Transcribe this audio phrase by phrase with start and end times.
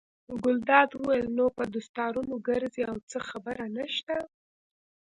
[0.43, 4.15] ګلداد وویل: نو په دستارونو ګرځئ او څه خبره نشته.